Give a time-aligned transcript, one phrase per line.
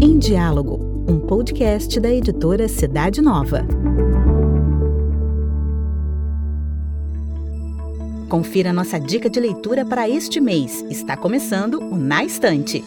[0.00, 3.66] Em Diálogo, um podcast da editora Cidade Nova.
[8.26, 10.82] Confira nossa dica de leitura para este mês.
[10.88, 12.82] Está começando o Na Estante.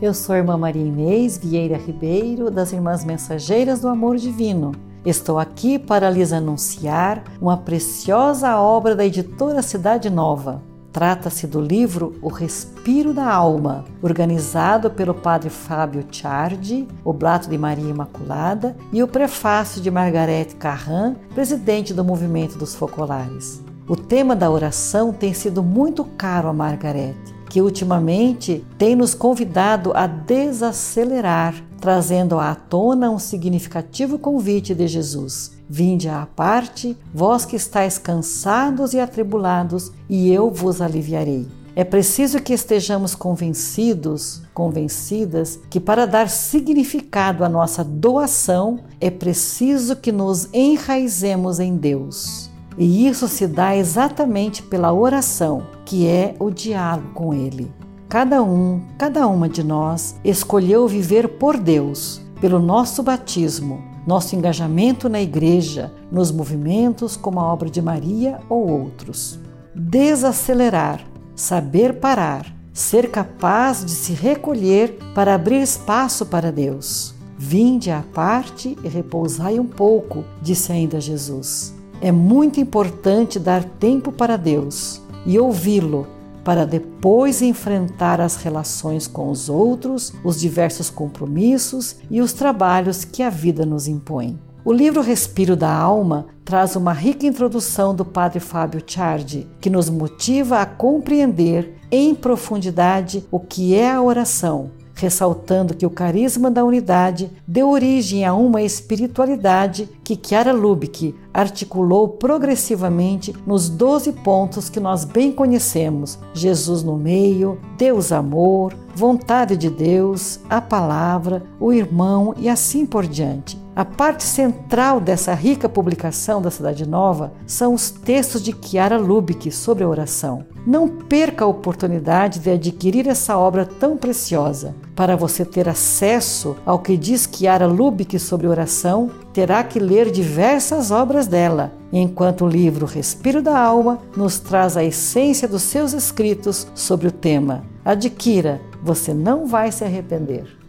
[0.00, 4.91] Eu sou a irmã Maria Inês Vieira Ribeiro, das Irmãs Mensageiras do Amor Divino.
[5.04, 10.62] Estou aqui para lhes anunciar uma preciosa obra da editora Cidade Nova.
[10.92, 17.90] Trata-se do livro O Respiro da Alma, organizado pelo padre Fábio Ciardi, Oblato de Maria
[17.90, 23.60] Imaculada, e o prefácio de Margarete Carran, presidente do Movimento dos Focolares.
[23.88, 29.92] O tema da oração tem sido muito caro a Margarete que ultimamente tem nos convidado
[29.94, 35.52] a desacelerar, trazendo à tona um significativo convite de Jesus.
[35.68, 41.46] Vinde à parte, vós que estáis cansados e atribulados, e eu vos aliviarei.
[41.76, 49.96] É preciso que estejamos convencidos, convencidas, que para dar significado à nossa doação é preciso
[49.96, 52.50] que nos enraizemos em Deus.
[52.76, 57.72] E isso se dá exatamente pela oração, que é o diálogo com Ele.
[58.08, 65.08] Cada um, cada uma de nós escolheu viver por Deus, pelo nosso batismo, nosso engajamento
[65.08, 69.38] na igreja, nos movimentos como a obra de Maria ou outros.
[69.74, 71.00] Desacelerar,
[71.34, 77.14] saber parar, ser capaz de se recolher para abrir espaço para Deus.
[77.38, 81.74] Vinde à parte e repousai um pouco, disse ainda Jesus.
[82.04, 86.04] É muito importante dar tempo para Deus e ouvi-lo
[86.42, 93.22] para depois enfrentar as relações com os outros, os diversos compromissos e os trabalhos que
[93.22, 94.36] a vida nos impõe.
[94.64, 99.88] O livro Respiro da Alma traz uma rica introdução do Padre Fábio Ciardi, que nos
[99.88, 106.64] motiva a compreender em profundidade o que é a oração ressaltando que o carisma da
[106.64, 114.78] unidade deu origem a uma espiritualidade que Chiara Lubick articulou progressivamente nos doze pontos que
[114.78, 122.32] nós bem conhecemos: Jesus no meio, Deus amor, vontade de Deus, a palavra, o irmão
[122.38, 123.61] e assim por diante.
[123.74, 129.50] A parte central dessa rica publicação da Cidade Nova são os textos de Chiara Lubick
[129.50, 130.44] sobre a oração.
[130.66, 134.74] Não perca a oportunidade de adquirir essa obra tão preciosa.
[134.94, 140.90] Para você ter acesso ao que diz Chiara Lubick sobre oração, terá que ler diversas
[140.90, 146.66] obras dela, enquanto o livro Respiro da Alma nos traz a essência dos seus escritos
[146.74, 147.64] sobre o tema.
[147.82, 150.61] Adquira, você não vai se arrepender.